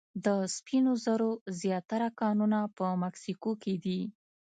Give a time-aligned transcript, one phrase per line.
[0.25, 1.31] د سپینو زرو
[1.61, 4.01] زیاتره کانونه په مکسیکو کې دي.